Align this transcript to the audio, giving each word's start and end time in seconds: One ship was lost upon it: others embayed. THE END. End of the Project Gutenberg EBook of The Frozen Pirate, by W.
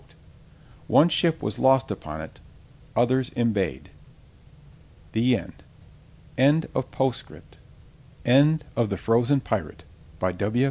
One 0.87 1.09
ship 1.09 1.43
was 1.43 1.59
lost 1.59 1.91
upon 1.91 2.21
it: 2.21 2.39
others 2.95 3.29
embayed. 3.37 3.91
THE 5.11 5.37
END. 5.37 5.61
End 6.39 6.65
of 6.73 6.89
the 6.89 6.97
Project 6.97 7.27
Gutenberg 8.23 8.61
EBook 8.61 8.77
of 8.77 8.89
The 8.89 8.97
Frozen 8.97 9.41
Pirate, 9.41 9.83
by 10.17 10.31
W. 10.31 10.59